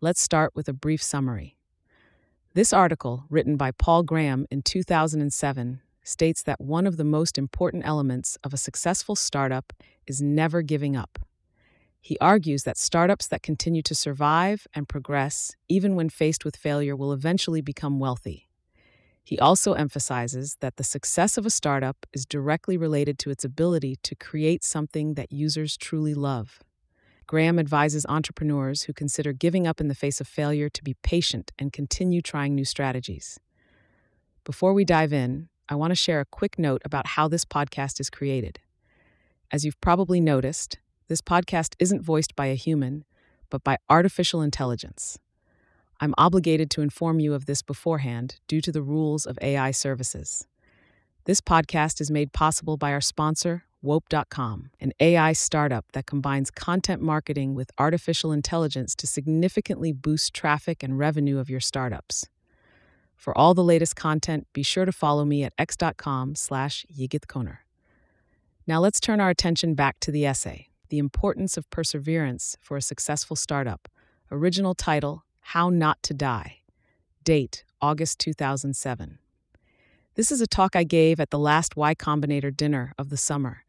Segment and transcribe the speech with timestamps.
[0.00, 1.56] Let's start with a brief summary.
[2.54, 7.84] This article, written by Paul Graham in 2007, states that one of the most important
[7.84, 9.72] elements of a successful startup
[10.06, 11.18] is never giving up.
[12.00, 16.94] He argues that startups that continue to survive and progress, even when faced with failure,
[16.94, 18.48] will eventually become wealthy.
[19.24, 23.96] He also emphasizes that the success of a startup is directly related to its ability
[24.04, 26.60] to create something that users truly love.
[27.28, 31.52] Graham advises entrepreneurs who consider giving up in the face of failure to be patient
[31.58, 33.38] and continue trying new strategies.
[34.44, 38.00] Before we dive in, I want to share a quick note about how this podcast
[38.00, 38.60] is created.
[39.52, 43.04] As you've probably noticed, this podcast isn't voiced by a human,
[43.50, 45.18] but by artificial intelligence.
[46.00, 50.46] I'm obligated to inform you of this beforehand due to the rules of AI services.
[51.26, 57.00] This podcast is made possible by our sponsor, Wope.com, an AI startup that combines content
[57.00, 62.26] marketing with artificial intelligence to significantly boost traffic and revenue of your startups.
[63.16, 67.58] For all the latest content, be sure to follow me at x.com slash yigitkoner.
[68.66, 70.68] Now let's turn our attention back to the essay.
[70.88, 73.88] The Importance of Perseverance for a Successful Startup.
[74.30, 76.58] Original title How Not to Die.
[77.24, 79.18] Date August 2007.
[80.14, 83.64] This is a talk I gave at the last Y Combinator dinner of the summer.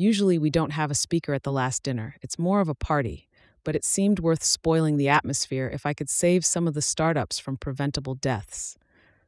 [0.00, 3.28] Usually, we don't have a speaker at the last dinner, it's more of a party,
[3.64, 7.40] but it seemed worth spoiling the atmosphere if I could save some of the startups
[7.40, 8.78] from preventable deaths.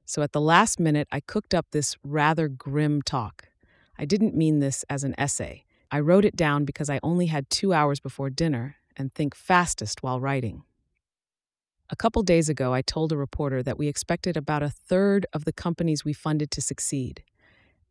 [0.04, 3.48] So at the last minute, I cooked up this rather grim talk.
[3.98, 5.64] I didn't mean this as an essay.
[5.90, 10.04] I wrote it down because I only had two hours before dinner and think fastest
[10.04, 10.62] while writing.
[11.90, 15.46] A couple days ago, I told a reporter that we expected about a third of
[15.46, 17.24] the companies we funded to succeed.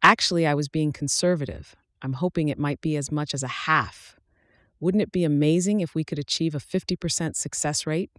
[0.02, 1.76] Actually, I was being conservative.
[2.02, 4.18] I'm hoping it might be as much as a half.
[4.80, 8.12] Wouldn't it be amazing if we could achieve a 50% success rate?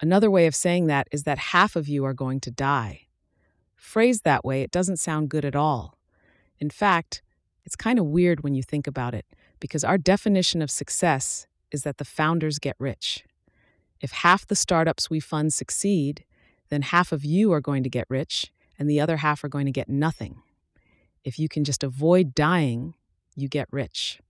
[0.00, 3.02] Another way of saying that is that half of you are going to die.
[3.76, 5.98] Phrased that way, it doesn't sound good at all.
[6.58, 7.22] In fact,
[7.64, 9.26] it's kind of weird when you think about it,
[9.60, 13.24] because our definition of success is that the founders get rich.
[14.00, 16.24] If half the startups we fund succeed,
[16.70, 19.66] then half of you are going to get rich and the other half are going
[19.66, 20.42] to get nothing.
[21.24, 22.94] If you can just avoid dying,
[23.36, 24.20] you get rich.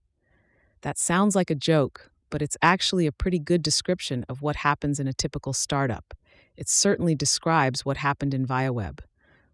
[0.81, 4.99] That sounds like a joke, but it's actually a pretty good description of what happens
[4.99, 6.13] in a typical startup.
[6.55, 8.99] It certainly describes what happened in ViaWeb.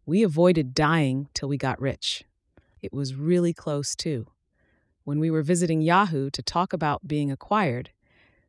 [0.06, 2.26] We avoided dying till we got rich.
[2.82, 4.28] It was really close, too.
[5.04, 7.92] When we were visiting Yahoo to talk about being acquired,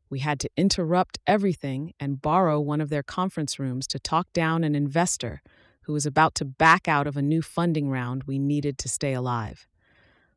[0.08, 4.64] we had to interrupt everything and borrow one of their conference rooms to talk down
[4.64, 5.42] an investor
[5.90, 9.12] who was about to back out of a new funding round we needed to stay
[9.12, 9.66] alive.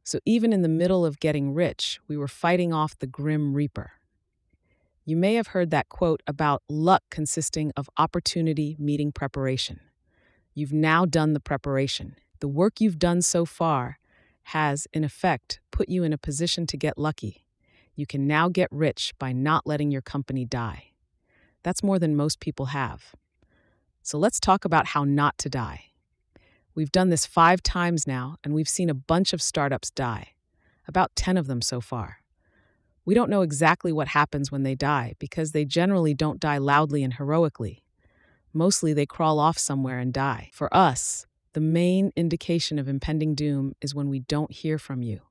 [0.04, 3.92] So even in the middle of getting rich, we were fighting off the grim reaper.
[5.06, 9.80] You may have heard that quote about luck consisting of opportunity meeting preparation.
[10.56, 12.16] You've now done the preparation.
[12.40, 14.00] The work you've done so far
[14.46, 17.46] has, in effect, put you in a position to get lucky.
[17.96, 20.94] You can now get rich by not letting your company die.
[21.62, 23.14] That's more than most people have.
[24.06, 25.86] So let's talk about how not to die.
[26.76, 30.34] We've done this five times now, and we've seen a bunch of startups die,
[30.90, 32.18] about 10 of them so far.
[33.06, 37.02] We don't know exactly what happens when they die because they generally don't die loudly
[37.02, 37.84] and heroically.
[38.52, 40.50] Mostly they crawl off somewhere and die.
[40.54, 45.22] For us, the main indication of impending doom is when we don't hear from you.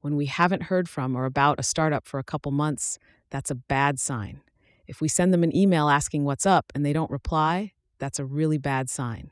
[0.00, 3.54] When we haven't heard from or about a startup for a couple months, that's a
[3.54, 4.40] bad sign.
[4.86, 8.24] If we send them an email asking what's up and they don't reply, that's a
[8.24, 9.30] really bad sign.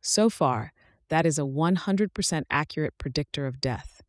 [0.00, 0.72] So far,
[1.08, 4.02] that is a 100% accurate predictor of death.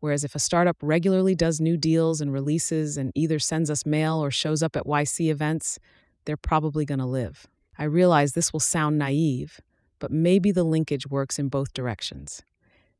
[0.00, 4.22] Whereas if a startup regularly does new deals and releases and either sends us mail
[4.22, 5.78] or shows up at YC events,
[6.24, 7.46] they're probably going to live.
[7.78, 9.60] I realize this will sound naive,
[9.98, 12.42] but maybe the linkage works in both directions.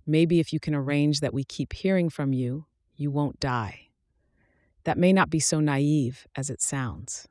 [0.07, 2.67] Maybe if you can arrange that we keep hearing from you,
[2.97, 3.89] you won't die.
[4.85, 7.29] That may not be so naive as it sounds.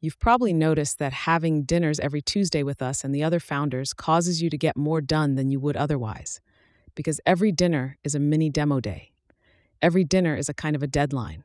[0.00, 4.42] You've probably noticed that having dinners every Tuesday with us and the other founders causes
[4.42, 6.40] you to get more done than you would otherwise,
[6.94, 9.12] because every dinner is a mini demo day.
[9.80, 11.42] Every dinner is a kind of a deadline.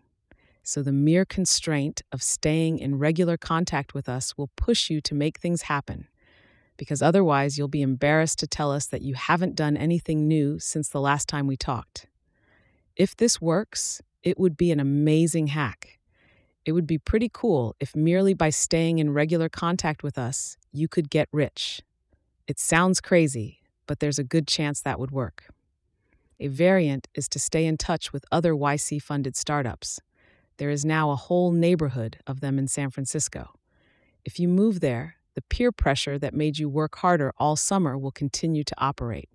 [0.64, 5.16] So the mere constraint of staying in regular contact with us will push you to
[5.16, 6.08] make things happen
[6.82, 10.90] because otherwise you'll be embarrassed to tell us that you haven't done anything new since
[10.90, 12.08] the last time we talked.
[12.96, 16.00] If this works, it would be an amazing hack.
[16.66, 20.88] It would be pretty cool if merely by staying in regular contact with us, you
[20.88, 21.82] could get rich.
[22.48, 25.46] It sounds crazy, but there's a good chance that would work.
[26.40, 30.00] A variant is to stay in touch with other YC funded startups.
[30.58, 33.50] There is now a whole neighborhood of them in San Francisco.
[34.24, 38.12] If you move there, the peer pressure that made you work harder all summer will
[38.12, 39.30] continue to operate.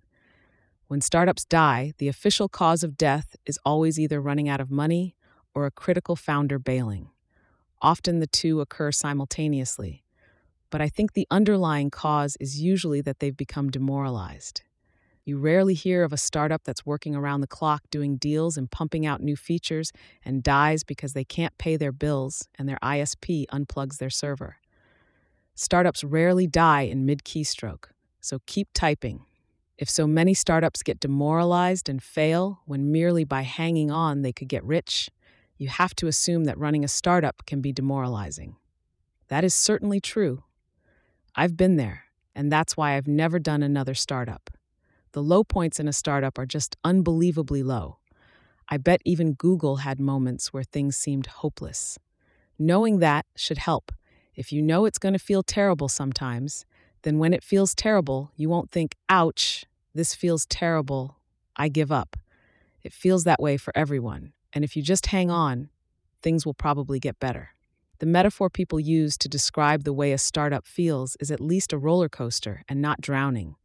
[0.87, 5.17] When startups die, the official cause of death is always either running out of money
[5.53, 7.09] or a critical founder bailing.
[7.81, 10.05] Often the two occur simultaneously,
[10.69, 14.61] but I think the underlying cause is usually that they've become demoralized.
[15.25, 19.05] You rarely hear of a startup that's working around the clock doing deals and pumping
[19.05, 19.91] out new features
[20.23, 24.55] and dies because they can't pay their bills and their ISP unplugs their server.
[25.53, 27.89] Startups rarely die in mid keystroke,
[28.21, 29.25] so keep typing.
[29.77, 34.47] If so many startups get demoralized and fail when merely by hanging on they could
[34.47, 35.09] get rich,
[35.57, 38.55] you have to assume that running a startup can be demoralizing.
[39.27, 40.43] That is certainly true.
[41.35, 44.49] I've been there, and that's why I've never done another startup.
[45.11, 47.99] The low points in a startup are just unbelievably low.
[48.69, 51.97] I bet even Google had moments where things seemed hopeless.
[52.59, 53.91] Knowing that should help.
[54.35, 56.65] If you know it's going to feel terrible sometimes,
[57.03, 61.17] then when it feels terrible, you won't think, ouch, this feels terrible,
[61.55, 62.15] I give up.
[62.83, 65.69] It feels that way for everyone, and if you just hang on,
[66.21, 67.49] things will probably get better.
[67.99, 71.77] The metaphor people use to describe the way a startup feels is at least a
[71.77, 73.55] roller coaster and not drowning.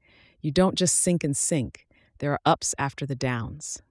[0.40, 1.86] You don't just sink and sink,
[2.18, 3.82] there are ups after the downs.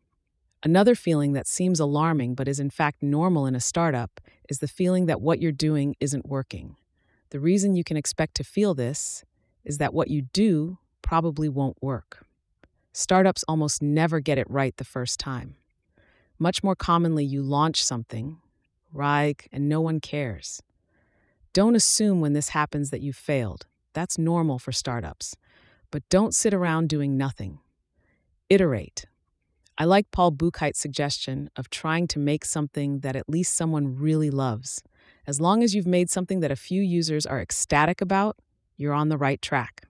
[0.64, 4.68] Another feeling that seems alarming but is in fact normal in a startup is the
[4.68, 6.76] feeling that what you're doing isn't working.
[7.30, 9.24] The reason you can expect to feel this
[9.64, 12.26] is that what you do probably won't work.
[12.94, 15.56] Startups almost never get it right the first time.
[16.38, 18.38] Much more commonly, you launch something,
[18.92, 20.62] rig, and no one cares.
[21.54, 23.66] Don't assume when this happens that you've failed.
[23.94, 25.36] That's normal for startups.
[25.92, 27.60] But don't sit around doing nothing.
[28.50, 29.06] Iterate.
[29.78, 34.30] I like Paul Buchheit's suggestion of trying to make something that at least someone really
[34.30, 34.84] loves.
[35.28, 38.38] As long as you've made something that a few users are ecstatic about,
[38.82, 39.84] you're on the right track.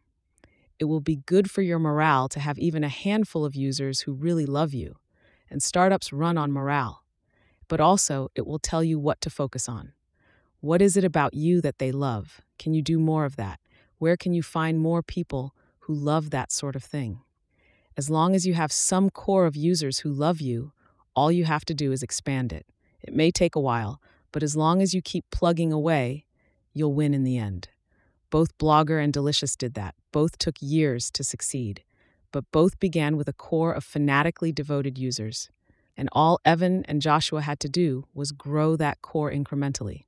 [0.79, 4.13] It will be good for your morale to have even a handful of users who
[4.13, 4.97] really love you,
[5.49, 7.03] and startups run on morale.
[7.67, 9.93] But also, it will tell you what to focus on.
[10.59, 12.41] What is it about you that they love?
[12.59, 13.59] Can you do more of that?
[13.97, 17.19] Where can you find more people who love that sort of thing.
[17.97, 20.71] As long as you have some core of users who love you,
[21.15, 22.65] all you have to do is expand it.
[23.01, 24.01] It may take a while,
[24.31, 26.25] but as long as you keep plugging away,
[26.73, 27.67] you'll win in the end.
[28.31, 29.93] Both Blogger and Delicious did that.
[30.13, 31.83] Both took years to succeed,
[32.31, 35.49] but both began with a core of fanatically devoted users.
[35.97, 40.05] And all Evan and Joshua had to do was grow that core incrementally.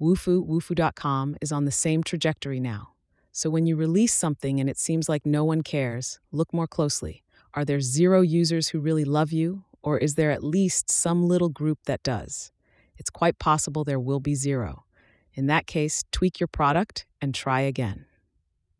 [0.00, 2.94] Wufoo, wufoo.com, is on the same trajectory now.
[3.30, 7.22] So when you release something and it seems like no one cares, look more closely.
[7.54, 11.48] Are there zero users who really love you, or is there at least some little
[11.48, 12.50] group that does?
[12.96, 14.84] It's quite possible there will be zero.
[15.34, 18.06] In that case, tweak your product and try again.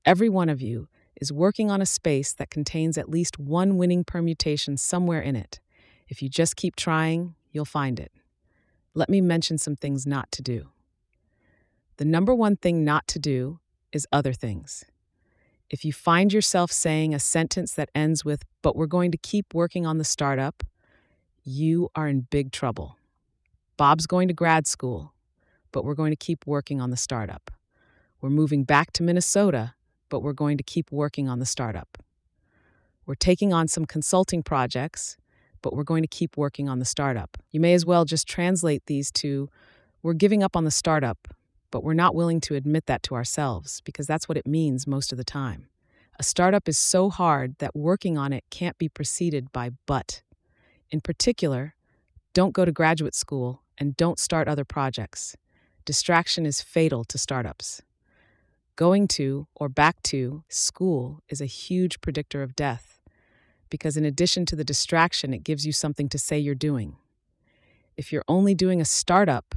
[0.05, 0.89] Every one of you
[1.21, 5.61] is working on a space that contains at least one winning permutation somewhere in it.
[6.09, 8.13] If you just keep trying, you'll find it.
[8.95, 10.69] Let me mention some things not to do.
[11.99, 13.61] The number one thing not to do
[13.93, 14.85] is other things.
[15.69, 19.55] If you find yourself saying a sentence that ends with, but we're going to keep
[19.55, 20.65] working on the startup,
[21.45, 22.97] you are in big trouble.
[23.77, 25.15] Bob's going to grad school,
[25.73, 27.51] but we're going to keep working on the startup.
[28.21, 29.75] We're moving back to Minnesota,
[30.09, 31.99] but we're going to keep working on the startup.
[33.07, 35.17] We're taking on some consulting projects,
[35.63, 37.37] but we're going to keep working on the startup.
[37.51, 39.49] You may as well just translate these to
[40.03, 41.29] we're giving up on the startup,
[41.71, 45.13] but we're not willing to admit that to ourselves because that's what it means most
[45.13, 45.67] of the time.
[46.19, 50.23] A startup is so hard that working on it can't be preceded by but.
[50.91, 51.75] In particular,
[52.35, 55.37] don't go to graduate school and don't start other projects.
[55.85, 57.83] Distraction is fatal to startups.
[58.77, 63.01] Going to or back to school is a huge predictor of death
[63.71, 66.97] because, in addition to the distraction, it gives you something to say you're doing.
[67.97, 69.55] If you're only doing a startup,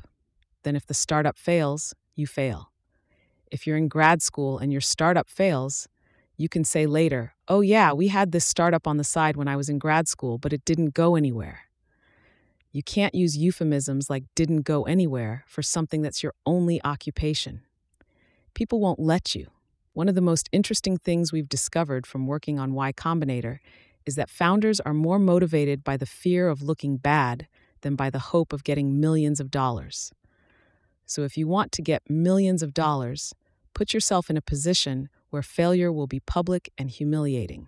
[0.63, 2.71] then if the startup fails, you fail.
[3.51, 5.87] If you're in grad school and your startup fails,
[6.37, 9.55] you can say later, oh, yeah, we had this startup on the side when I
[9.55, 11.61] was in grad school, but it didn't go anywhere.
[12.73, 17.61] You can't use euphemisms like didn't go anywhere for something that's your only occupation.
[18.55, 19.47] People won't let you.
[19.93, 23.59] One of the most interesting things we've discovered from working on Y Combinator
[24.07, 27.47] is that founders are more motivated by the fear of looking bad
[27.81, 30.11] than by the hope of getting millions of dollars.
[31.05, 33.35] So if you want to get millions of dollars,
[33.75, 37.67] put yourself in a position where failure will be public and humiliating.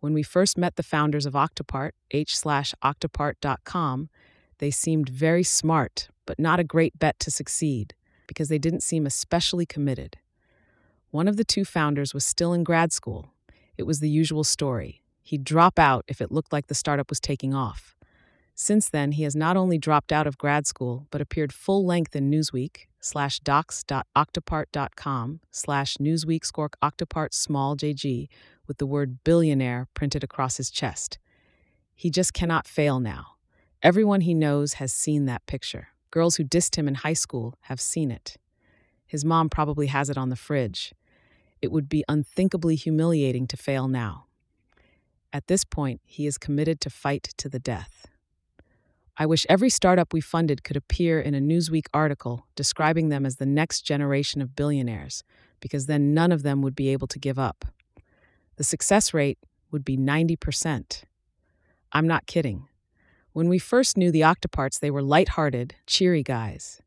[0.00, 4.08] When we first met the founders of Octopart, h slash octopart.com,
[4.58, 7.94] They seemed very smart, but not a great bet to succeed
[8.26, 10.18] because they didn't seem especially committed.
[11.10, 13.32] One of the two founders was still in grad school.
[13.76, 15.02] It was the usual story.
[15.22, 17.96] He'd drop out if it looked like the startup was taking off.
[18.54, 22.14] Since then, he has not only dropped out of grad school, but appeared full length
[22.14, 28.28] in Newsweek slash docs.octopart.com slash Newsweek scork octopart small jg
[28.70, 31.18] with the word billionaire printed across his chest.
[31.96, 33.34] He just cannot fail now.
[33.82, 35.88] Everyone he knows has seen that picture.
[36.12, 38.36] Girls who dissed him in high school have seen it.
[39.08, 40.94] His mom probably has it on the fridge.
[41.60, 44.26] It would be unthinkably humiliating to fail now.
[45.32, 48.06] At this point, he is committed to fight to the death.
[49.16, 53.34] I wish every startup we funded could appear in a Newsweek article describing them as
[53.34, 55.24] the next generation of billionaires,
[55.58, 57.64] because then none of them would be able to give up.
[58.60, 59.38] The success rate
[59.70, 61.04] would be 90%.
[61.92, 62.68] I'm not kidding.
[63.32, 66.82] When we first knew the Octoparts, they were light-hearted, cheery guys.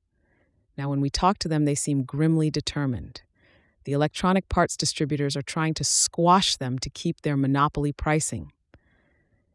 [0.77, 3.23] Now, when we talk to them, they seem grimly determined.
[3.85, 8.51] The electronic parts distributors are trying to squash them to keep their monopoly pricing.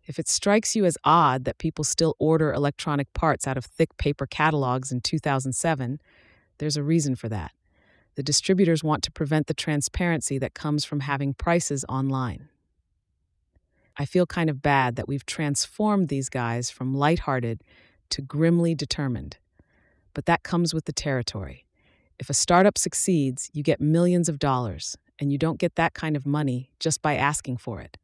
[0.04, 3.96] If it strikes you as odd that people still order electronic parts out of thick
[3.96, 6.00] paper catalogs in 2007,
[6.58, 7.52] there's a reason for that.
[8.18, 12.48] The distributors want to prevent the transparency that comes from having prices online.
[13.96, 17.62] I feel kind of bad that we've transformed these guys from lighthearted
[18.10, 19.36] to grimly determined.
[20.14, 21.64] But that comes with the territory.
[22.18, 26.16] If a startup succeeds, you get millions of dollars, and you don't get that kind
[26.16, 27.98] of money just by asking for it.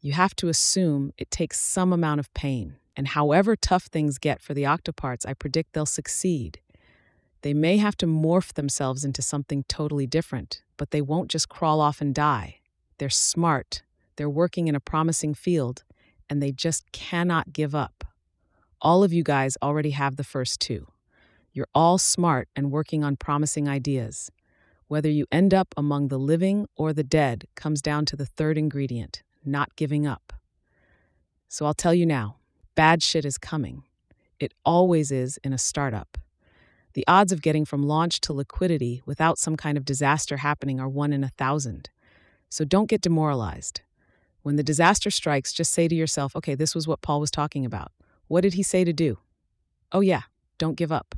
[0.00, 4.40] You have to assume it takes some amount of pain, and however tough things get
[4.40, 6.60] for the Octoparts, I predict they'll succeed.
[7.42, 11.80] They may have to morph themselves into something totally different, but they won't just crawl
[11.80, 12.60] off and die.
[12.98, 13.82] They're smart,
[14.16, 15.84] they're working in a promising field,
[16.28, 18.04] and they just cannot give up.
[18.80, 20.88] All of you guys already have the first two.
[21.52, 24.30] You're all smart and working on promising ideas.
[24.88, 28.56] Whether you end up among the living or the dead comes down to the third
[28.56, 30.32] ingredient not giving up.
[31.48, 32.36] So I'll tell you now
[32.74, 33.82] bad shit is coming.
[34.38, 36.16] It always is in a startup.
[36.98, 40.88] The odds of getting from launch to liquidity without some kind of disaster happening are
[40.88, 41.90] one in a thousand.
[42.48, 43.82] So don't get demoralized.
[44.42, 47.64] When the disaster strikes, just say to yourself, okay, this was what Paul was talking
[47.64, 47.92] about.
[48.26, 49.18] What did he say to do?
[49.92, 50.22] Oh, yeah,
[50.58, 51.14] don't give up.